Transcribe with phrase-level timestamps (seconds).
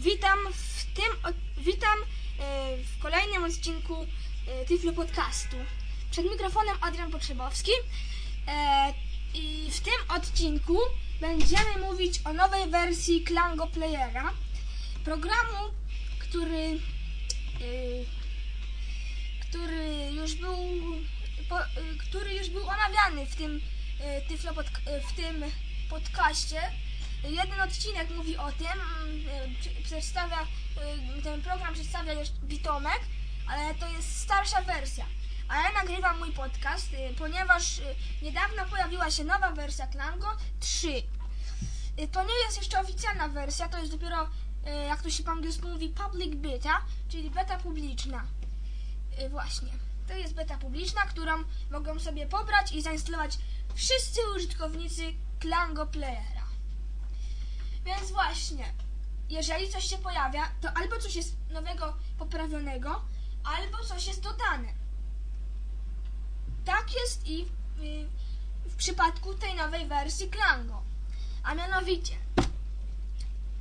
[0.00, 1.98] Witam w tym, witam
[2.38, 4.06] e, w kolejnym odcinku
[4.46, 5.56] e, Tyflo Podcastu.
[6.10, 7.70] Przed mikrofonem Adrian Potrzebowski
[8.48, 8.94] e,
[9.34, 10.78] i w tym odcinku
[11.20, 14.32] będziemy mówić o nowej wersji Klango Playera,
[15.04, 15.74] programu,
[16.18, 16.78] który
[19.40, 20.56] który już był
[21.98, 23.60] który już był omawiany w tym
[24.28, 24.66] Tyflo pod,
[25.10, 25.44] w tym
[25.90, 26.60] podcaście.
[27.24, 33.00] Jeden odcinek mówi o tym, mm, przy- przedstawia e, ten program przedstawia jeszcze Bitomek,
[33.48, 35.06] ale to jest starsza wersja.
[35.48, 37.80] A ja nagrywam mój podcast, e, ponieważ
[38.22, 41.02] niedawno pojawiła się nowa wersja Klango 3.
[41.96, 44.28] E, To nie jest jeszcze oficjalna wersja, to jest dopiero,
[44.88, 48.24] jak to się po angielsku mówi, public beta, czyli beta publiczna.
[49.22, 49.68] Y, Właśnie.
[50.08, 53.38] To jest beta publiczna, którą mogą sobie pobrać i zainstalować
[53.74, 56.39] wszyscy użytkownicy Klango Playera.
[57.84, 58.72] Więc właśnie,
[59.30, 63.04] jeżeli coś się pojawia, to albo coś jest nowego, poprawionego,
[63.44, 64.68] albo coś jest dodane.
[66.64, 68.08] Tak jest i y,
[68.64, 70.82] w przypadku tej nowej wersji Klango.
[71.42, 72.14] A mianowicie,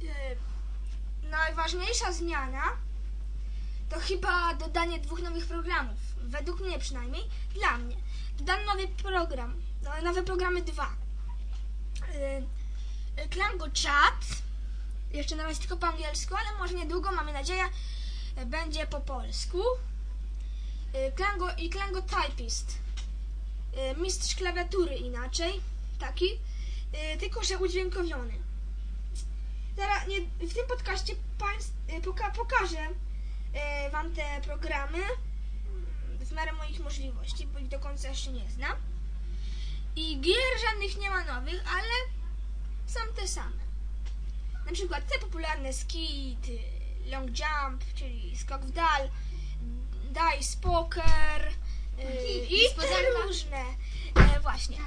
[0.02, 2.64] y, najważniejsza zmiana
[3.90, 5.98] to chyba dodanie dwóch nowych programów.
[6.18, 7.24] Według mnie przynajmniej.
[7.54, 7.96] Dla mnie.
[8.38, 9.62] Dodano nowy program.
[9.84, 10.90] no, Nowe programy dwa.
[12.14, 12.59] Yy, yy,
[13.30, 14.42] Klango Chat.
[15.12, 17.64] Jeszcze na razie tylko po angielsku, ale może niedługo, mamy nadzieję,
[18.46, 19.58] będzie po polsku.
[20.94, 22.78] Yy, Klango i Klango Typist.
[23.74, 25.62] Yy, Mistrz klawiatury inaczej.
[26.00, 26.26] Taki.
[26.26, 28.34] Yy, Tylko, że udźwiękowiony.
[30.08, 31.74] Nie, w tym podcaście państw,
[32.06, 32.90] poka, pokażę
[33.54, 34.98] e, wam te programy
[36.20, 38.78] w miarę moich możliwości, bo ich do końca jeszcze nie znam.
[39.96, 42.19] I gier żadnych nie ma nowych, ale
[42.90, 43.60] są te same.
[44.66, 46.48] Na przykład te popularne skit,
[47.06, 49.10] long jump, czyli skok w dal,
[50.04, 51.48] dice poker
[52.00, 53.22] y, i te Niespodzianka.
[53.28, 53.66] różne.
[54.16, 54.78] E, właśnie.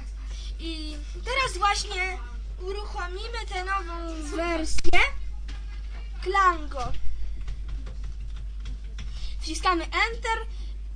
[0.59, 2.17] I teraz właśnie
[2.61, 4.99] uruchomimy tę nową wersję
[6.21, 6.91] Klango
[9.43, 10.39] wciskamy Enter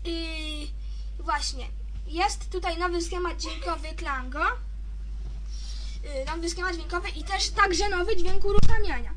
[0.06, 0.72] i
[1.20, 1.68] właśnie
[2.06, 4.46] jest tutaj nowy schemat dźwiękowy Klango.
[6.28, 9.14] Nowy schemat dźwiękowy i też także nowy dźwięk uruchamiania.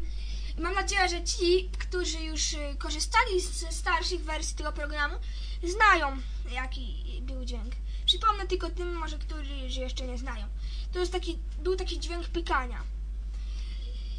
[0.58, 5.16] Mam nadzieję, że ci, którzy już y, korzystali ze starszych wersji tego programu,
[5.64, 6.16] znają
[6.50, 7.74] jaki był dźwięk.
[8.06, 10.46] Przypomnę tylko tym może, którzy jeszcze nie znają.
[10.92, 12.82] To jest taki, był taki dźwięk pykania.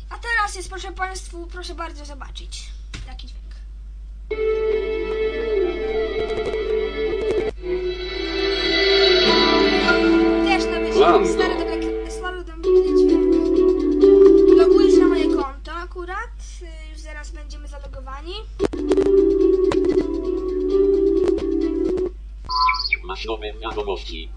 [0.10, 2.70] A teraz jest, proszę Państwu, proszę bardzo zobaczyć
[3.08, 3.51] taki dźwięk.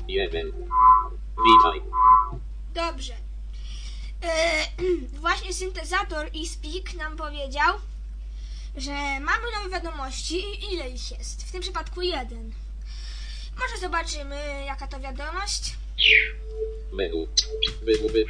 [0.09, 0.53] Jeden.
[1.47, 1.83] Witaj.
[2.75, 3.15] Dobrze.
[4.23, 4.67] E,
[5.21, 7.75] właśnie syntezator i Speak nam powiedział,
[8.77, 8.91] że
[9.21, 11.49] mamy nowe wiadomości i ile ich jest.
[11.49, 12.53] W tym przypadku jeden.
[13.61, 15.77] Może zobaczymy, jaka to wiadomość.
[16.93, 17.29] Menu.
[17.83, 18.27] Wyguby.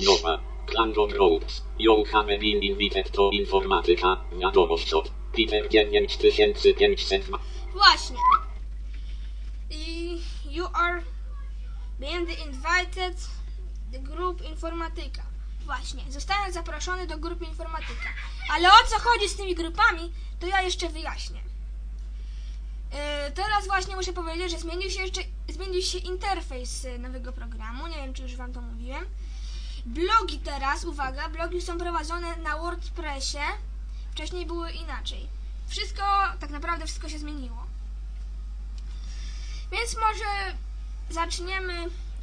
[0.00, 0.52] Nowa.
[0.66, 1.62] Klango Groups.
[1.78, 4.24] You have been invited to informatyka.
[4.32, 7.22] Wiadomość od Peter 9500.
[7.72, 8.16] Właśnie.
[10.44, 11.02] You are
[12.00, 13.16] being invited
[13.92, 15.22] the group informatyka.
[15.64, 16.12] Właśnie.
[16.12, 18.08] Zostałem zaproszony do grupy informatyka.
[18.50, 21.40] Ale o co chodzi z tymi grupami, to ja jeszcze wyjaśnię.
[22.92, 22.98] Yy,
[23.34, 27.86] teraz właśnie muszę powiedzieć, że zmienił się jeszcze zmienił się interfejs y, nowego programu.
[27.86, 29.06] Nie wiem, czy już wam to mówiłem.
[29.86, 33.38] Blogi teraz, uwaga, blogi są prowadzone na WordPressie.
[34.12, 35.28] Wcześniej były inaczej.
[35.68, 36.02] Wszystko,
[36.40, 37.61] tak naprawdę wszystko się zmieniło.
[39.72, 40.56] Więc może
[41.10, 41.74] zaczniemy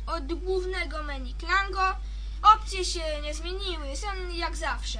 [0.07, 1.95] od głównego menu Klango.
[2.55, 4.99] Opcje się nie zmieniły, są jak zawsze.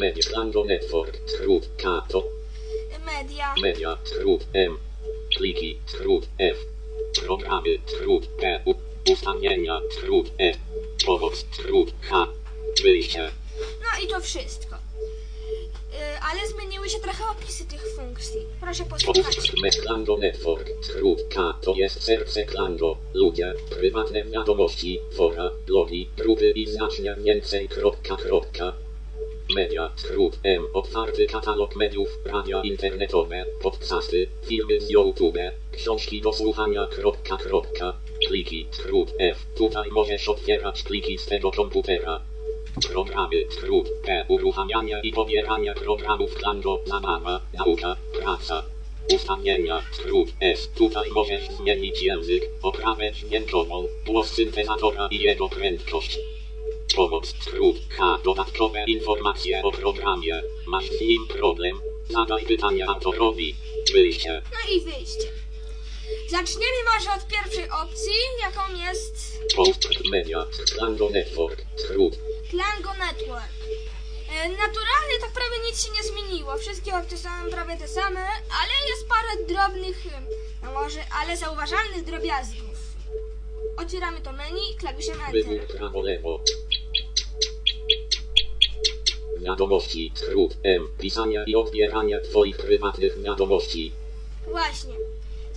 [0.00, 1.18] Media Klango Network.
[1.36, 1.68] Trud.
[1.82, 2.06] K.
[2.08, 2.24] To.
[3.06, 3.96] Media, Media.
[3.96, 4.46] Trud.
[4.52, 4.78] M.
[5.36, 5.78] Pliki.
[5.86, 6.28] Trud.
[6.38, 6.56] F.
[7.20, 7.78] Programy.
[7.86, 8.26] Trud.
[8.26, 8.64] P.
[9.12, 9.80] Ustawienia.
[10.00, 10.30] Trud.
[10.40, 10.52] E.
[11.06, 11.50] Powód.
[11.56, 11.92] Trud.
[12.00, 12.26] H.
[12.82, 13.30] Wyjście.
[13.58, 14.76] no i to wszystko.
[15.92, 16.48] Yy, ale
[16.86, 18.40] zmieniły się trochę opisy tych funkcji.
[18.60, 19.52] Proszę posłuchać.
[20.18, 27.16] Network, Trud K to jest serce Klango, ludzie, prywatne wiadomości, fora, blogi, grupy i znacznie
[27.24, 27.68] więcej.
[27.68, 28.72] Kropka, kropka.
[29.54, 35.38] Media, Trud M, otwarty katalog mediów, radia internetowe, podcasty, filmy z YouTube,
[35.72, 36.86] książki do słuchania.
[36.86, 37.98] Kropka, kropka.
[38.28, 42.20] Pliki, Trud F, tutaj możesz otwierać pliki z tego komputera.
[42.82, 43.46] Programy.
[43.50, 43.88] Skrót.
[44.04, 44.24] P.
[44.28, 46.80] Uruchamiania i pobierania programów Klango.
[46.86, 47.40] Zabawa.
[47.54, 47.96] Nauka.
[48.12, 48.62] Praca.
[49.14, 49.82] Ustawienia.
[49.92, 50.28] Skrót.
[50.40, 50.68] S.
[50.68, 56.18] Tutaj możesz zmienić język, oprawę dźwiękową, głos syntezatora i jego prędkość.
[56.96, 57.34] Pomoc.
[57.40, 57.76] Skrót.
[57.88, 58.18] H.
[58.24, 60.42] Dodatkowe informacje o programie.
[60.66, 61.80] Masz z nim problem?
[62.10, 63.54] Zadaj pytania autorowi.
[63.92, 64.42] Wyjście.
[64.52, 65.28] No i wyjście.
[66.28, 68.12] Zaczniemy może od pierwszej opcji,
[68.42, 69.88] jaką jest Post.
[70.10, 70.46] Media.
[70.74, 71.64] Klango Network.
[71.76, 72.18] Skrót.
[72.50, 73.52] Klango Network.
[74.32, 76.56] E, Naturalnie tak prawie nic się nie zmieniło.
[76.58, 78.20] Wszystkie opcje są prawie te same,
[78.60, 80.04] ale jest parę drobnych,
[80.62, 82.76] no może, ale zauważalnych drobiazgów.
[83.76, 85.76] Otwieramy to menu klawiszem Wybór Enter.
[85.76, 86.40] prawo lewo.
[89.40, 90.12] Wiadomości.
[90.14, 90.56] Skrót.
[90.62, 90.88] M.
[90.98, 93.92] Pisania i odbierania Twoich prywatnych wiadomości.
[94.50, 94.94] Właśnie.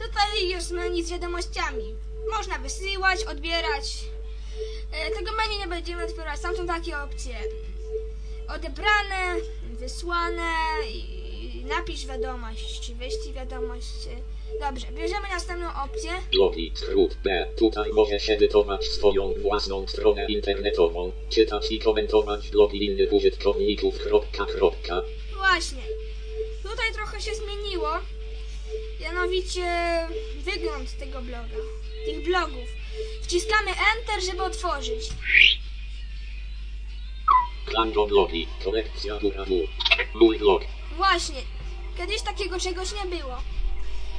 [0.02, 1.96] Tutaj jest menu z wiadomościami.
[2.38, 3.98] Można wysyłać, odbierać.
[4.92, 6.40] E, Tego menu nie będziemy otwierać.
[6.42, 7.36] Tam są takie opcje.
[8.56, 10.52] Odebrane, wysłane
[10.94, 13.88] i napisz wiadomość, czy wyślij wiadomość.
[14.60, 16.12] Dobrze, bierzemy następną opcję.
[16.34, 16.72] Logi.
[16.76, 17.14] Skrót.
[17.24, 17.48] B.
[17.58, 24.00] Tutaj możesz edytować swoją własną stronę internetową, czytać i komentować blogi innych użytkowników.
[24.04, 25.02] Kropka, kropka.
[25.38, 25.82] Właśnie.
[26.64, 27.90] Tutaj trochę się zmieniło.
[29.02, 29.66] Mianowicie
[30.40, 31.58] wygląd tego bloga.
[32.06, 32.70] Tych blogów.
[33.34, 35.10] Wciskamy Enter, żeby otworzyć.
[37.66, 38.48] Klango blogi.
[38.64, 39.32] Kolekcja dół.
[40.14, 40.62] Mój blog.
[40.98, 41.42] Właśnie.
[41.98, 43.38] Kiedyś takiego czegoś nie było.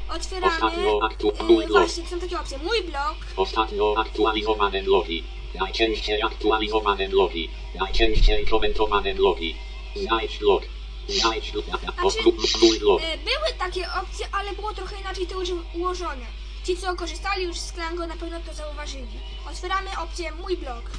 [0.09, 0.55] Otwieramy.
[0.55, 1.85] Ostatnio aktu- Yy, mój blog.
[1.87, 2.59] właśnie, są takie opcje.
[2.59, 3.15] Mój blog.
[3.37, 5.25] Ostatnio aktualizowane blogi.
[5.55, 7.51] Najczęściej aktualizowane blogi.
[7.75, 9.57] Najczęściej komentowane blogi.
[9.97, 10.63] Znajdź blog.
[11.09, 11.65] Znajdź blog.
[11.67, 12.19] Znaczy,
[12.63, 13.03] Mój blog.
[13.03, 15.37] yy, były takie opcje, ale było trochę inaczej to
[15.75, 16.27] ułożone.
[16.65, 19.21] Ci, co korzystali już z Klango, na pewno to zauważyli.
[19.51, 20.91] Otwieramy opcję Mój blog.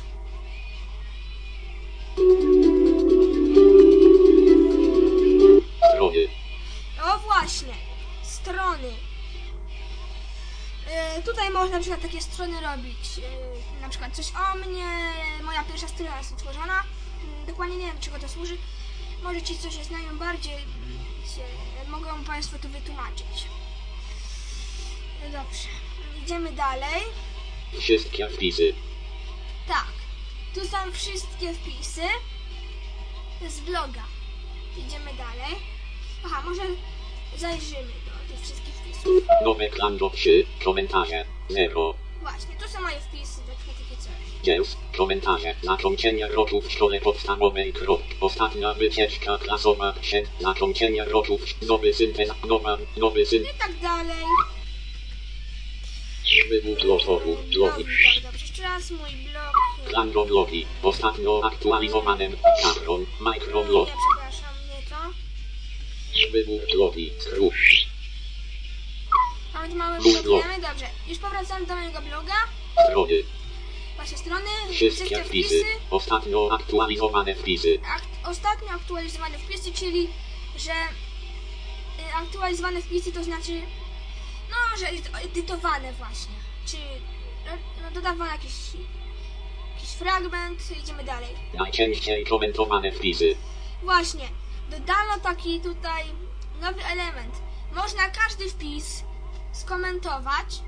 [5.93, 6.27] Strony.
[7.03, 7.73] O właśnie,
[8.23, 8.93] strony.
[10.91, 12.97] E, tutaj można na przykład takie strony robić.
[13.17, 14.85] E, na przykład coś o mnie,
[15.43, 16.83] moja pierwsza strona jest utworzona.
[17.23, 18.57] Mm, Dokładnie nie wiem, czego to służy.
[19.23, 20.57] Może ci, co się znają bardziej,
[21.35, 21.41] się,
[21.91, 23.45] mogą Państwo to wytłumaczyć.
[25.25, 25.67] E, Dobrze,
[26.23, 27.01] idziemy dalej.
[27.79, 28.73] Wszystkie wpisy.
[29.67, 29.87] Tak,
[30.55, 32.01] tu są wszystkie wpisy
[33.49, 34.03] z bloga.
[34.77, 35.55] Idziemy dalej.
[36.25, 36.61] Aha, może
[37.37, 39.23] zajrzymy do tych wszystkich wpisów.
[39.45, 40.45] Nowe Klango 3.
[40.65, 41.25] Komentarze.
[41.49, 41.93] 0.
[42.21, 44.43] Właśnie, tu są moje wpisy, takie, takie coś.
[44.43, 44.65] Dzieł.
[44.97, 45.55] Komentarze.
[45.63, 47.73] Zakończenie roku w szkole podstawowej.
[47.73, 48.01] Krop.
[48.21, 49.93] Ostatnia wycieczka klasowa.
[50.01, 50.25] Przed.
[50.39, 52.29] Zakończenie roku nowy syntez.
[52.47, 52.77] Nowa.
[52.97, 53.43] Nowy syn.
[53.43, 54.25] I tak dalej.
[56.31, 58.39] Tak, dobrze.
[58.39, 59.53] Jeszcze raz mój blog.
[59.89, 60.65] Klango blogi.
[60.83, 62.37] Ostatnio aktualizowanym.
[62.63, 63.05] Kapron.
[63.19, 63.89] Microblog.
[63.89, 66.75] Nie, przepraszam, nie to.
[66.75, 67.11] Blogi.
[67.19, 67.53] Skrót.
[69.53, 70.85] Mamy mały blog, dobrze.
[71.07, 72.33] Już powracamy do mojego bloga.
[72.89, 73.23] Strony.
[73.97, 75.63] Wasze strony, Wszystkie wpisy.
[75.89, 77.79] Ostatnio aktualizowane wpisy.
[78.25, 80.07] Ostatnio aktualizowane wpisy, czyli
[80.57, 83.61] że y, aktualizowane wpisy to znaczy
[84.77, 86.33] że edy- edytowane właśnie.
[86.65, 86.77] Czy
[87.45, 87.51] no,
[87.81, 88.53] no, dodawano jakiś,
[89.75, 91.35] jakiś fragment, idziemy dalej.
[91.53, 93.35] Najczęściej komentowane wpisy.
[93.83, 94.29] Właśnie,
[94.69, 96.03] dodano taki tutaj
[96.61, 97.41] nowy element.
[97.75, 99.03] Można każdy wpis
[99.51, 100.61] skomentować.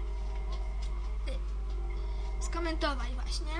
[2.39, 3.53] Skomentować właśnie.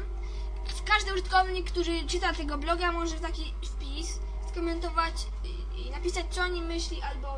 [0.86, 4.20] Każdy użytkownik, który czyta tego bloga, może taki wpis
[4.52, 7.38] skomentować i, i napisać, co o nim myśli, albo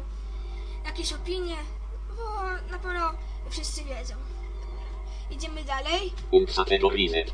[0.86, 1.56] jakieś opinie,
[2.16, 3.12] bo na pewno
[3.50, 4.14] wszyscy wiedzą.
[5.32, 6.14] Idziemy dalej.
[6.32, 7.32] Uncategorized.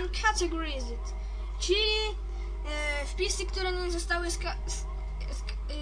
[0.00, 1.14] Uncategorized,
[1.60, 1.78] czyli
[2.66, 4.86] e, wpisy, które nie zostały ska- s-
[5.30, 5.72] sk-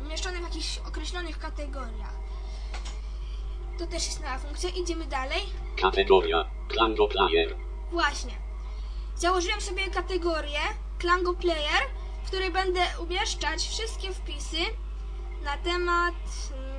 [0.00, 2.14] y, umieszczone w jakichś określonych kategoriach.
[3.78, 4.70] To też jest nowa funkcja.
[4.70, 5.42] Idziemy dalej.
[5.80, 6.44] Kategoria.
[6.68, 7.56] Klango player.
[7.90, 8.34] Właśnie.
[9.16, 10.60] Założyłem sobie kategorię
[10.98, 11.82] Klango Player,
[12.24, 14.56] w której będę umieszczać wszystkie wpisy
[15.44, 16.14] na temat
[16.52, 16.73] mm,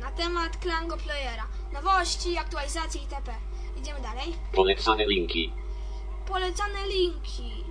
[0.00, 1.46] na temat Klango Playera.
[1.72, 3.32] Nowości, aktualizacje itp.
[3.76, 4.34] Idziemy dalej.
[4.52, 5.52] Polecane linki.
[6.26, 7.64] Polecane linki.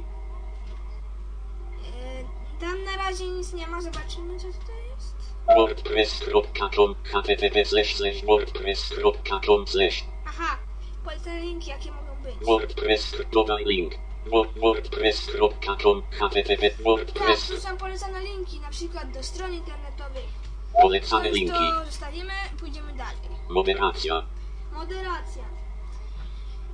[1.84, 5.16] Yy, Tam na razie nic nie ma, zobaczymy co tutaj jest.
[5.58, 10.58] wordpress.com http slash slash wordpress.com slash Aha,
[11.06, 12.36] polecane linki jakie mogą być.
[12.48, 13.94] wordpress dodaj link
[14.26, 20.47] Word- wordpress.com http Tak, wordpress tu są polecane linki, na przykład do stron internetowych.
[20.82, 23.30] Polecane już linki to zostawimy, pójdziemy dalej.
[23.50, 24.24] moderacja
[24.74, 25.44] Moderacja.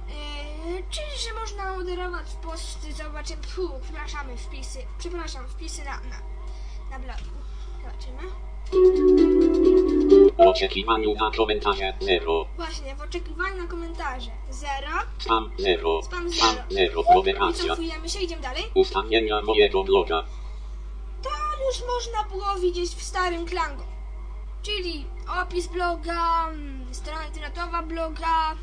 [0.08, 6.20] Yy, czyli, że można moderować posty, zobaczymy, fu, przepraszamy, wpisy, przepraszam, wpisy na, na,
[6.92, 7.36] na blogu.
[7.82, 8.24] Zobaczymy.
[10.38, 12.46] W oczekiwaniu na komentarze 0.
[12.56, 14.32] Właśnie, w oczekiwaniu na komentarze.
[14.50, 14.90] Zero.
[15.20, 16.04] Spam 0.
[16.04, 16.64] Spam Spam zero.
[16.70, 17.04] 0.
[17.14, 17.64] Moderacja.
[17.64, 18.64] Wycofujemy się, idziemy dalej.
[18.74, 20.24] Ustawienia mojego bloga.
[21.22, 21.30] To
[21.68, 23.93] już można było widzieć w starym Klango.
[24.63, 25.05] Czyli
[25.41, 28.55] opis bloga, mm, strona internetowa bloga,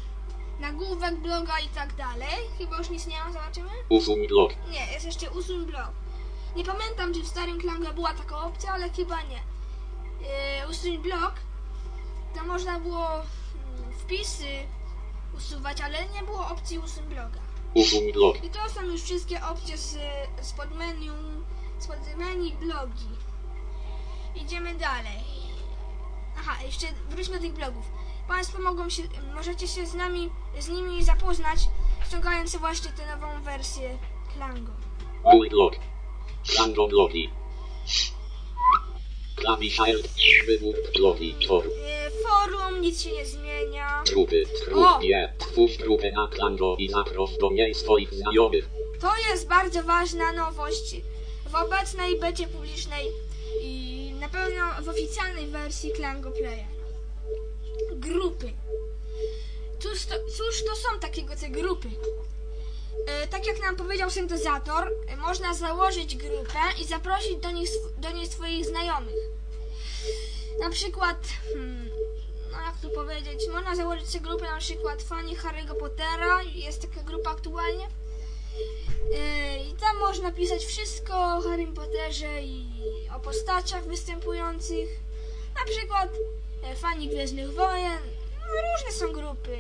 [0.61, 2.37] nagłówek bloga i tak dalej.
[2.59, 3.71] Chyba już nic nie ma, zobaczymy.
[3.89, 4.53] Usuń blog.
[4.71, 5.91] Nie, jest jeszcze usuń blog.
[6.57, 9.43] Nie pamiętam, czy w starym Klango była taka opcja, ale chyba nie.
[10.61, 11.35] Yy, usuń blog,
[12.35, 14.67] to można było mm, wpisy
[15.37, 17.41] usuwać, ale nie było opcji usuń bloga.
[17.75, 18.45] Usuń blog.
[18.45, 19.99] I to są już wszystkie opcje z,
[20.41, 21.11] spod menu,
[21.79, 23.09] spod menu blogi.
[24.35, 25.40] Idziemy dalej.
[26.41, 27.85] Aha, jeszcze wróćmy do tych blogów.
[28.29, 29.03] Państwo mogą się,
[29.35, 31.59] możecie się z nami, z nimi zapoznać,
[32.09, 33.99] ściągając właśnie tę nową wersję
[34.35, 34.73] Klango.
[35.25, 35.75] Mój blog.
[36.49, 37.31] Klango blogi.
[39.37, 40.09] Klawisz Alt.
[40.47, 41.37] Wybór blogi.
[41.49, 41.71] Forum.
[41.71, 44.03] Yy, forum, nic się nie zmienia.
[44.13, 44.45] Grupy.
[44.55, 44.59] O!
[44.59, 45.33] Skrót G.
[45.39, 48.71] Twórz grupę na Klango i zaproś do niej swoich znajomych.
[49.01, 50.97] To jest bardzo ważna nowość
[51.51, 53.07] w obecnej becie publicznej
[54.33, 56.67] pewno w oficjalnej wersji Klango Playa.
[57.93, 58.53] Grupy.
[59.81, 61.89] Cóż to, cóż to są takiego te grupy?
[63.07, 68.11] E, tak jak nam powiedział syntezator, e, można założyć grupę i zaprosić do, nich, do
[68.11, 69.15] niej swoich znajomych.
[70.61, 71.91] Na przykład, hmm,
[72.53, 77.03] no jak tu powiedzieć, można założyć sobie grupę na przykład fani Harry'ego Pottera, jest taka
[77.03, 77.89] grupa aktualnie.
[79.11, 82.80] Yy, I tam można pisać wszystko o Harrym Potterze i
[83.21, 84.89] o postaciach występujących.
[85.55, 86.09] Na przykład
[86.65, 88.03] e, fani Gwiezdnych Wojen.
[88.39, 89.57] No, różne są grupy.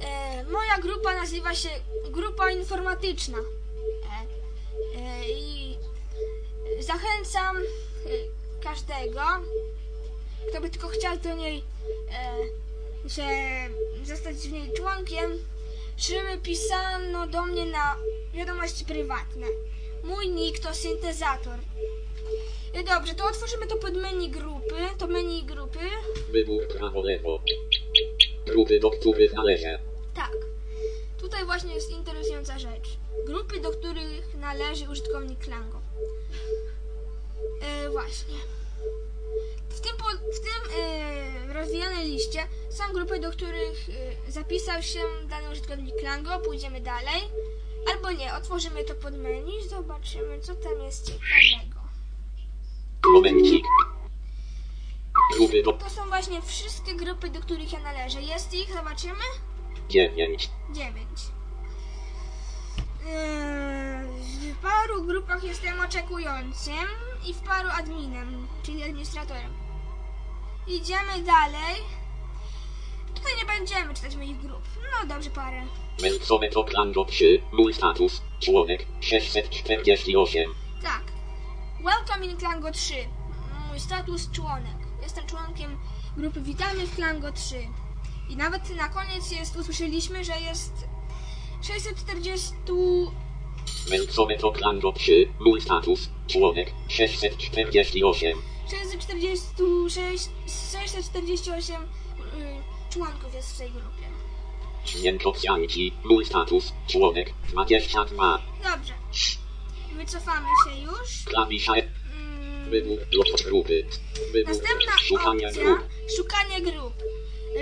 [0.00, 1.68] E, moja grupa nazywa się
[2.10, 3.38] Grupa Informatyczna.
[4.96, 5.78] E, I
[6.80, 7.56] zachęcam
[8.62, 9.20] każdego,
[10.48, 11.64] kto by tylko chciał do niej,
[14.04, 15.30] zostać w niej członkiem,
[15.96, 17.96] żeby pisano do mnie na
[18.34, 19.46] wiadomości prywatne.
[20.04, 21.58] Mój nick to syntezator.
[22.76, 25.78] E, Dobrze, to otworzymy to pod menu grupy, to menu grupy.
[26.32, 27.40] Wybór prawo lewo.
[28.46, 29.78] Grupy, do których należę.
[30.14, 30.32] Tak.
[31.20, 32.98] Tutaj właśnie jest interesująca rzecz.
[33.26, 35.80] Grupy, do których należy użytkownik Klango.
[37.62, 38.36] E, właśnie.
[39.68, 42.38] W tym, po, w tym e, rozwijanej liście
[42.70, 43.88] są grupy, do których
[44.28, 46.38] e, zapisał się dany użytkownik Klango.
[46.38, 47.20] Pójdziemy dalej.
[47.92, 51.75] Albo nie, otworzymy to pod menu, zobaczymy co tam jest ciekawego.
[53.12, 53.64] Momencik.
[55.36, 58.22] Grupy do To są właśnie wszystkie grupy, do których ja należę.
[58.22, 59.24] Jest ich, zobaczymy.
[59.88, 60.50] 9.
[60.70, 61.08] 9.
[64.52, 66.88] W paru grupach jestem oczekującym
[67.26, 69.52] i w paru adminem, czyli administratorem.
[70.66, 71.82] Idziemy dalej.
[73.14, 74.62] Tutaj nie będziemy czytać moich grup.
[74.76, 75.62] No dobrze, parę.
[76.02, 77.42] Melcowe to Klango 3.
[77.52, 78.22] Mój status.
[78.40, 80.54] Członek 648.
[80.82, 81.15] Tak.
[81.80, 82.94] Welcome in Klango 3.
[83.68, 84.76] Mój status członek.
[85.02, 85.78] Jestem członkiem
[86.16, 87.56] grupy Witamy w Klango 3.
[88.28, 90.72] I nawet na koniec jest, usłyszeliśmy, że jest
[91.62, 92.52] 640
[93.90, 95.28] Melcowe to Klango 3.
[95.40, 96.08] Mój status.
[96.26, 98.38] Członek 648.
[98.70, 100.28] 646,
[100.72, 101.86] 648 y,
[102.90, 104.06] członków jest w tej grupie.
[104.84, 105.92] Świętocjanci.
[106.04, 106.72] Mój status.
[106.86, 108.38] Członek 22.
[108.62, 108.92] Dobrze.
[109.96, 111.24] Wycofamy się już.
[112.12, 112.98] Mm, Wybór
[113.44, 113.86] grupy.
[114.32, 115.80] Wybór Następna szukania opcja, grup.
[116.16, 116.94] szukanie grup.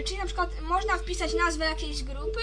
[0.05, 2.41] Czyli na przykład można wpisać nazwę jakiejś grupy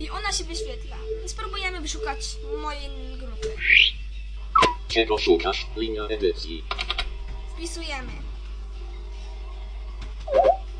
[0.00, 0.96] i ona się wyświetla.
[1.26, 3.48] Spróbujemy wyszukać mojej grupy.
[4.88, 5.66] Czego szukasz?
[5.76, 6.64] Linia edycji.
[7.54, 8.12] Wpisujemy.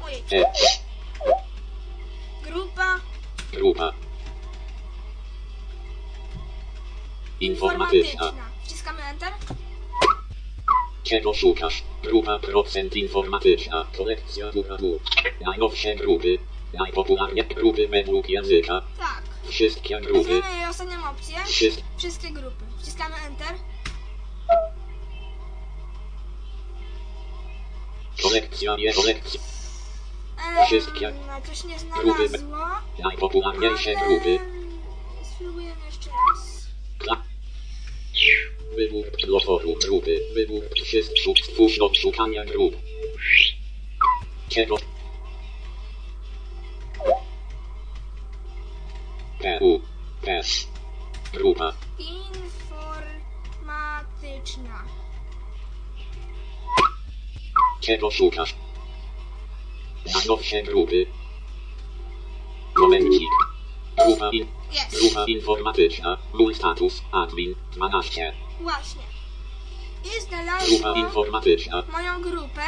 [0.05, 0.45] Ojej, E.
[2.43, 3.01] grupa
[3.53, 3.93] Grupa.
[7.41, 8.33] Informatyczna.
[8.65, 9.33] Wciskamy Enter.
[11.03, 11.83] Czego szukasz?
[12.03, 13.87] Grupa procent informatyczna.
[13.97, 15.01] Kolekcja Duradu.
[15.41, 16.39] Najnowsze grupy.
[16.79, 18.83] Najpopularnie grupy według języka.
[18.99, 19.23] Tak.
[19.49, 20.43] Wszystkie grupy.
[20.43, 21.37] Weźmiemy ostatnią opcję.
[21.47, 21.83] Wszystkie.
[21.97, 22.65] Wszystkie grupy.
[22.79, 23.55] Wciskamy Enter.
[28.23, 29.41] Kolekcja nie kolekcja.
[30.39, 31.13] Ehm, Wszystkie
[31.47, 32.29] Coś nie grupy.
[32.99, 34.39] Najpopularniejsze grupy.
[35.35, 36.67] Spróbujemy jeszcze raz.
[36.99, 37.23] Kla.
[38.77, 40.21] Wybór lotoru grupy.
[40.35, 41.33] Wybór wszystko.
[41.45, 42.77] Stwórz do szukania grup.
[44.49, 44.77] Czego?
[49.45, 49.81] EU.
[51.33, 51.73] Grupa.
[51.99, 54.85] informatyczna.
[57.81, 58.55] Czego szukasz?
[60.05, 61.07] Zaznów się grupy.
[62.79, 63.29] Momencik.
[63.97, 65.01] Grupa, in, Jest.
[65.01, 66.19] grupa informatyczna.
[66.35, 67.03] Mój status.
[67.13, 67.55] Admin.
[67.73, 68.46] 12.
[68.61, 69.03] Właśnie.
[70.05, 71.83] I Grupa znalazłam informatyczna.
[71.93, 72.63] moją grupę.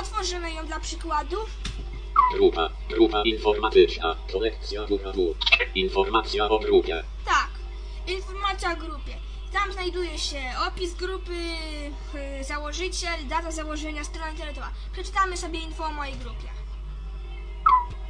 [0.00, 1.36] Otworzymy ją dla przykładu.
[2.34, 2.70] Grupa.
[2.88, 4.16] Grupa informatyczna.
[4.32, 5.34] Kolekcja WW.
[5.74, 7.04] Informacja o grupie.
[7.24, 7.48] Tak,
[8.06, 9.16] informacja o grupie.
[9.52, 11.34] Tam znajduje się opis grupy,
[12.40, 14.70] y, założyciel, data założenia, strona internetowa.
[14.92, 16.48] Przeczytamy sobie info o mojej grupie.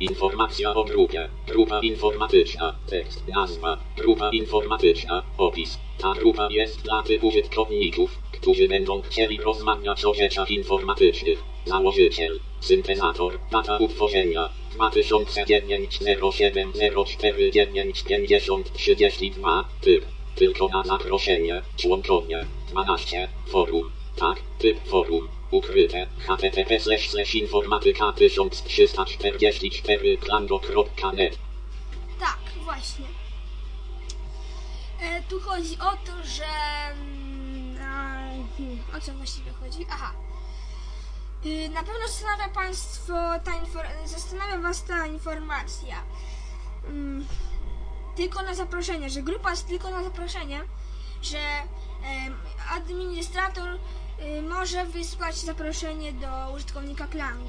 [0.00, 1.28] Informacja o grupie.
[1.47, 2.75] Grupa informatyczna.
[2.90, 3.23] Tekst.
[3.28, 3.78] Nazwa.
[3.97, 5.23] Grupa informatyczna.
[5.38, 5.78] Opis.
[5.98, 11.42] Ta grupa jest dla tych użytkowników, którzy będą chcieli rozmawiać o rzeczach informatycznych.
[11.64, 12.40] Założyciel.
[12.60, 13.38] Syntezator.
[13.50, 14.48] Data utworzenia.
[14.74, 15.98] 2009
[16.32, 16.72] 07
[17.06, 19.64] 04 9 50 32.
[19.80, 20.04] Typ.
[20.34, 21.62] Tylko na zaproszenie.
[21.76, 22.46] Członkowie.
[22.70, 23.28] 12.
[23.46, 23.90] Forum.
[24.16, 24.40] Tak.
[24.58, 25.28] Typ forum.
[25.50, 26.06] Ukryte.
[26.28, 31.38] http slash slash informatyka 1344 klango.net
[32.20, 33.15] Tak, właśnie.
[35.00, 36.44] E, tu chodzi o to, że...
[36.92, 39.86] mm, hmm, o co właściwie chodzi?
[39.90, 40.12] Aha.
[41.46, 43.12] Y, Na pewno zastanawia Państwo
[43.44, 43.52] ta
[44.06, 45.96] zastanawia Was ta informacja.
[46.88, 47.26] Mm,
[48.16, 50.60] Tylko na zaproszenie, że grupa jest tylko na zaproszenie,
[51.22, 51.38] że
[52.70, 53.68] administrator
[54.38, 57.44] y, może wysłać zaproszenie do użytkownika klanu.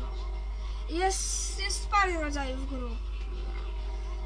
[0.90, 2.98] Jest, jest parę rodzajów grup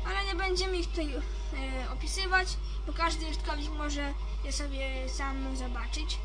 [0.06, 2.48] ale nie będziemy ich tutaj e, opisywać,
[2.88, 4.14] bo każdy użytkownik może
[4.46, 6.18] je sobie sam zobaczyć.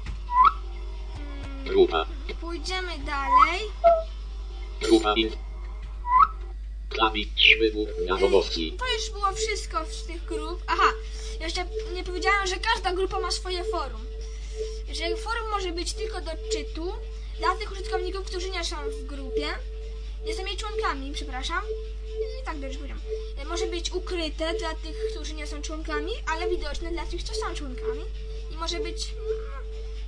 [1.18, 2.06] Mm, Grupa.
[2.40, 3.60] Pójdziemy dalej.
[4.80, 5.36] Grupa inf...
[6.88, 7.88] Klawisz wybór.
[8.78, 10.62] To już było wszystko z tych grup.
[10.66, 10.92] Aha,
[11.40, 11.64] jeszcze
[11.94, 14.06] nie powiedziałem, że każda grupa ma swoje forum.
[14.92, 16.92] Że forum może być tylko do czytu
[17.38, 19.46] dla tych użytkowników, którzy nie są w grupie.
[20.24, 21.62] Nie są jej członkami, przepraszam.
[22.46, 23.02] Tak dobrze powiedziałem.
[23.38, 27.34] E, Może być ukryte dla tych, którzy nie są członkami, ale widoczne dla tych, co
[27.34, 28.02] są członkami.
[28.52, 29.08] I może być.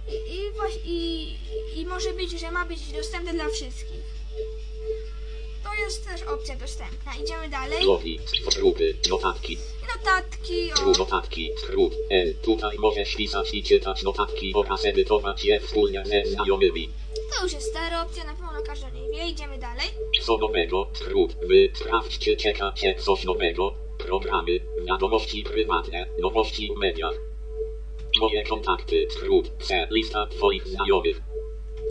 [0.08, 4.02] I, i, i, I może być, że ma być dostępne dla wszystkich.
[5.64, 7.12] To jest też opcja dostępna.
[7.24, 7.84] Idziemy dalej.
[7.84, 8.20] Logi.
[8.56, 8.96] Grupy.
[9.10, 9.58] Notatki.
[9.96, 10.90] Notatki o...
[10.98, 11.50] Notatki.
[11.62, 11.92] Skrót.
[12.10, 12.34] N.
[12.42, 16.90] Tutaj możesz pisać i czytać notatki oraz edytować je wspólnie ze znajomymi.
[17.36, 19.28] To już jest stara opcja, na pewno każdy o niej wie.
[19.28, 19.86] Idziemy dalej.
[20.22, 20.90] Co nowego?
[20.92, 21.34] Skrót.
[21.34, 21.70] Wy.
[21.74, 23.74] Sprawdź czy czeka cię coś nowego.
[23.98, 24.60] Programy.
[24.86, 26.06] Wiadomości prywatne.
[26.20, 27.14] Nowości w mediach.
[28.20, 29.06] Moje kontakty.
[29.10, 29.50] Skrót.
[29.60, 29.88] C.
[29.90, 31.20] Lista twoich znajomych.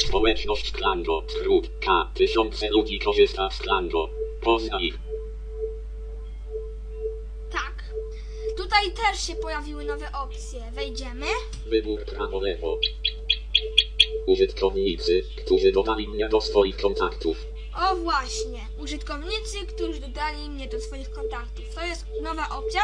[0.07, 1.23] Społeczność Klango.
[1.27, 1.69] Skrót.
[1.79, 2.11] K.
[2.13, 4.09] Tysiące ludzi korzysta z Klango.
[4.41, 4.97] Poznaj ich.
[7.51, 7.83] Tak.
[8.57, 10.71] Tutaj też się pojawiły nowe opcje.
[10.71, 11.25] Wejdziemy.
[11.65, 12.79] Wybór prawo-lewo.
[14.27, 17.37] Użytkownicy, którzy dodali mnie do swoich kontaktów.
[17.91, 18.59] O właśnie.
[18.79, 21.75] Użytkownicy, którzy dodali mnie do swoich kontaktów.
[21.75, 22.81] To jest nowa opcja,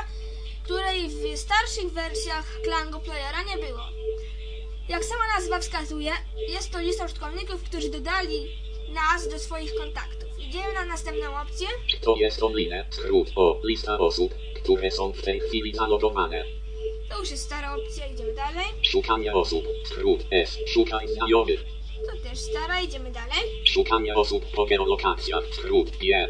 [0.63, 3.83] której w starszych wersjach Klango Playera nie było.
[4.89, 6.11] Jak sama nazwa wskazuje,
[6.49, 8.51] jest to lista użytkowników, którzy dodali
[8.93, 10.39] nas do swoich kontaktów.
[10.39, 11.67] Idziemy na następną opcję.
[12.01, 16.45] To jest online, skrót o, lista osób, które są w tej chwili zalogowane.
[17.13, 18.65] To już jest stara opcja, idziemy dalej.
[18.81, 21.65] Szukanie osób, skrót S, szukaj znajomych.
[22.11, 23.43] To też stara, idziemy dalej.
[23.65, 26.27] Szukanie osób po geolokacjach, skrót G.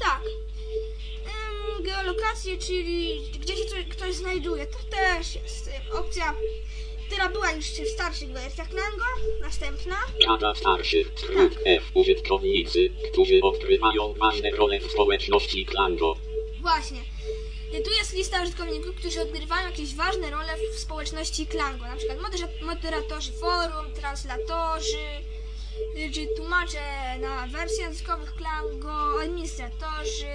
[0.00, 0.22] Tak.
[1.76, 6.34] Ym, geolokacje, czyli gdzie się coś, ktoś znajduje, to też jest ym, opcja,
[7.06, 9.04] która była już w starszych wersjach Lango.
[9.40, 9.96] Następna.
[10.26, 16.16] Rada starszych, skrót F, użytkownicy, którzy odgrywają ważne role w społeczności Klango.
[16.60, 17.00] Właśnie.
[17.84, 21.84] Tu jest lista użytkowników, którzy odgrywają jakieś ważne role w społeczności Klango.
[21.86, 25.06] Na przykład modera- moderatorzy forum, translatorzy,
[26.14, 26.80] czy tłumacze
[27.20, 30.26] na wersji językowych Klango, administratorzy,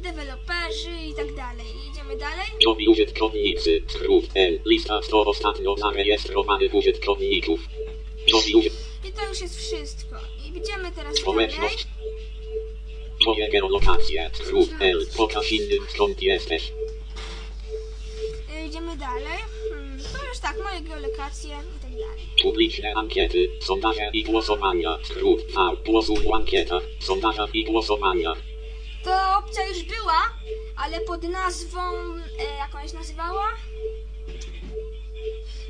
[0.00, 1.66] deweloperzy i tak dalej.
[1.92, 2.46] Idziemy dalej.
[2.66, 7.60] Nowi użytkownicy, skrót L, lista 100 ostatnio zarejestrowanych użytkowników.
[8.32, 8.90] Nowi użytkownicy.
[9.08, 10.16] I to już jest wszystko.
[10.44, 11.50] I idziemy teraz dalej.
[13.26, 14.30] Moje geolokacje.
[14.32, 15.06] Skrót L.
[15.16, 16.72] Pokaż innym skąd jesteś.
[18.66, 19.38] Idziemy dalej.
[19.70, 22.20] Hmm, to już tak, moje geolokacje i tak dalej.
[22.42, 24.98] Publiczne ankiety, sondaże i głosowania.
[25.02, 25.76] Skrót V.
[25.86, 28.38] Głosu w ankietach, sondażach i głosowaniach.
[29.04, 30.20] To opcja już była,
[30.76, 31.80] ale pod nazwą,
[32.38, 33.48] e, jak ona się nazywała?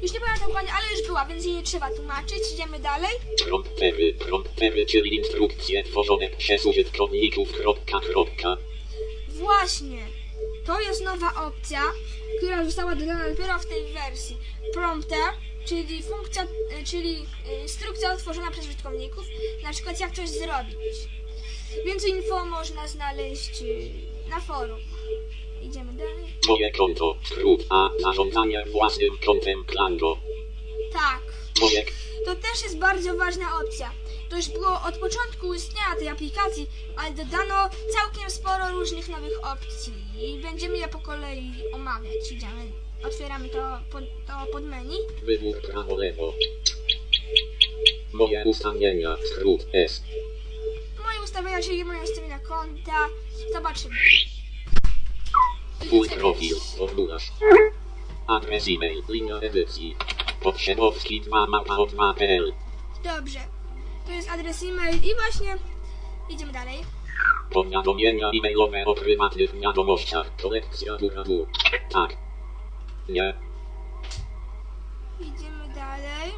[0.03, 2.53] Już nie pamiętam dokładnie, ale już była, więc jej nie trzeba tłumaczyć.
[2.55, 3.11] Idziemy dalej.
[3.45, 4.15] Promptery.
[4.15, 7.53] Promptery, czyli instrukcje tworzone przez użytkowników.
[7.53, 8.57] Kropka, kropka.
[9.29, 10.07] Właśnie.
[10.67, 11.83] To jest nowa opcja,
[12.39, 14.37] która została dodana dopiero w tej wersji.
[14.75, 15.19] Prompter,
[15.65, 19.25] czyli funkcja, e, czyli e, instrukcja otworzona przez użytkowników,
[19.63, 20.97] na przykład jak coś zrobić.
[21.87, 24.81] Więcej info można znaleźć e, na forum.
[25.71, 26.25] Idziemy dalej.
[26.49, 27.17] Moje konto.
[27.25, 27.91] Skrót A.
[28.01, 30.19] Zarządzanie własnym kontem Klango.
[30.93, 31.21] Tak.
[31.61, 31.85] Moje
[32.25, 33.91] To też jest bardzo ważna opcja.
[34.31, 39.93] To już było od początku istnienia tej aplikacji, ale dodano całkiem sporo różnych nowych opcji
[40.19, 42.33] i będziemy je po kolei omawiać.
[42.33, 42.73] Idziemy,
[43.07, 44.99] otwieramy to pod, to pod menu.
[45.23, 46.35] wybór prawo lewo.
[48.13, 49.17] Moje ustawienia.
[49.33, 50.03] Skrót S.
[51.05, 53.09] Moje ustawienia, czyli moje ustawienia konta.
[53.53, 53.95] Zobaczymy.
[55.90, 56.57] Twój profil.
[56.79, 57.33] Formularz.
[58.26, 59.03] Adres e-mail.
[59.09, 59.96] Linia edycji.
[60.42, 62.53] Podsiadowski 2 mapa od 2.pl.
[63.05, 63.40] Dobrze.
[64.07, 65.59] To jest adres e-mail i właśnie
[66.29, 66.79] idziemy dalej.
[67.50, 70.31] Powiadomienia e-mailowe o prywatnych wiadomościach.
[70.42, 71.46] Kolekcja góra dół.
[71.92, 72.16] Tak.
[73.09, 73.35] Nie.
[75.20, 76.31] Idziemy dalej.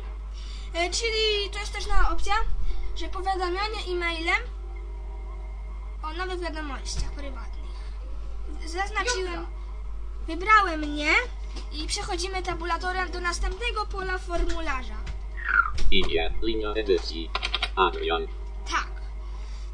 [0.74, 2.34] E, czyli to jest też nowa opcja,
[2.96, 4.42] że powiadamianie e-mailem
[6.02, 7.61] o nowych wiadomościach prywatnych.
[8.66, 9.46] Zaznaczyłem,
[10.26, 11.14] wybrałem nie
[11.72, 14.96] i przechodzimy tabulatorem do następnego pola formularza.
[15.90, 16.30] Imię.
[16.42, 17.30] Linia edycji.
[17.76, 18.26] Adrian.
[18.70, 18.90] Tak.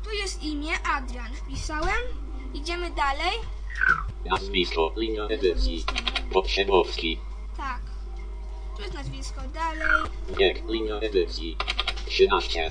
[0.04, 1.34] Tu jest imię Adrian.
[1.34, 2.02] Wpisałem.
[2.54, 3.32] Idziemy dalej.
[4.24, 4.92] Nazwisko.
[4.96, 5.84] Linia edycji.
[6.32, 7.18] Podsiadowski.
[7.56, 7.80] Tak.
[8.76, 9.40] Tu jest nazwisko.
[9.54, 10.10] Dalej.
[10.38, 10.68] Wiek.
[10.68, 11.56] Linia edycji.
[12.06, 12.70] 13.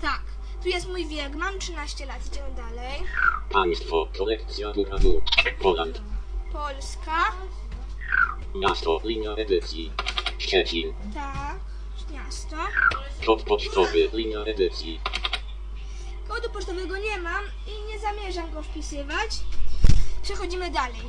[0.00, 0.22] Tak.
[0.62, 1.34] Tu jest mój wiek.
[1.34, 2.26] Mam 13 lat.
[2.26, 3.02] Idziemy dalej.
[3.50, 4.08] Państwo.
[4.18, 5.22] Kolekcja dół.
[5.54, 6.00] Poland.
[6.52, 7.32] Polska.
[8.54, 9.00] Miasto.
[9.04, 9.92] Linia edycji.
[10.38, 10.94] Szczecin.
[11.14, 11.58] Tak.
[12.10, 12.56] Miasto.
[13.26, 14.10] Kod pocztowy.
[14.12, 15.00] Linia edycji.
[16.28, 19.30] Kodu pocztowego nie mam i nie zamierzam go wpisywać.
[20.22, 21.02] Przechodzimy dalej.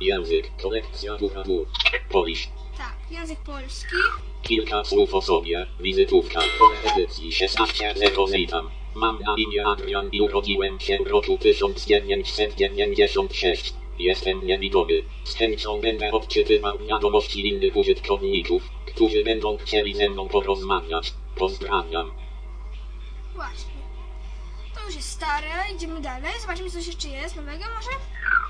[0.00, 0.50] Język.
[0.62, 1.66] Kolekcja dół.
[2.08, 2.48] Polish.
[2.78, 3.96] Tak, język polski.
[4.42, 5.66] Kilka słów o sobie.
[5.80, 6.40] Wizytówka.
[6.58, 8.70] Pole edycji 16.0 witam.
[8.94, 13.74] Mam na imię Adrian i urodziłem się w roku 1996.
[13.98, 15.02] Jestem niewidomy.
[15.24, 21.12] Z chęcią będę odczytywał wiadomości innych użytkowników, którzy będą chcieli ze mną porozmawiać.
[21.36, 22.12] Pozdrawiam.
[23.34, 23.72] Właśnie.
[24.74, 25.48] To już jest stare.
[25.74, 26.32] Idziemy dalej.
[26.40, 27.90] Zobaczymy, co jeszcze jest nowego może?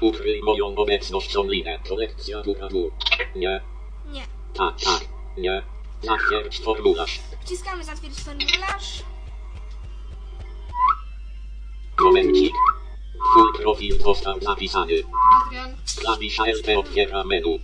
[0.00, 1.78] Ukryj moją obecność online.
[1.88, 2.90] Kolekcja góra dół.
[3.36, 3.60] Nie.
[4.06, 4.26] Nie.
[4.54, 5.00] Tak, tak.
[5.36, 5.62] Nie.
[6.02, 7.20] Zatwierdź formularz.
[7.44, 9.02] Wciskamy zatwierdzić formularz.
[12.14, 12.54] Momencik.
[13.30, 14.92] Twój profil został zapisany.
[15.46, 17.58] Adrian, Klawisza LT otwiera menu.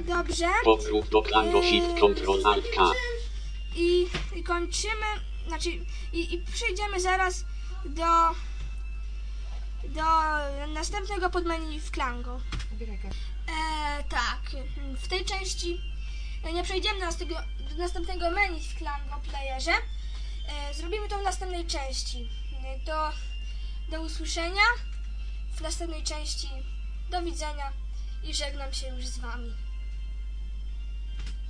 [0.00, 0.48] Dobrze.
[0.64, 2.92] Powrót do Klango Shift Ctrl Alt K.
[3.76, 5.06] I, i kończymy,
[5.48, 5.70] znaczy,
[6.12, 7.44] i, i przejdziemy zaraz
[7.84, 8.04] do,
[9.84, 10.04] do
[10.74, 12.40] następnego podmenu w Klango.
[13.48, 14.40] E, tak,
[15.02, 15.80] w tej części
[16.44, 19.72] e, nie przejdziemy do następnego, do następnego menu w Klango Playerze.
[20.48, 22.28] E, zrobimy to w następnej części.
[22.64, 23.29] E, Do,
[23.90, 24.62] do usłyszenia
[25.56, 26.48] w następnej części.
[27.10, 27.72] Do widzenia
[28.22, 29.52] i żegnam się już z Wami.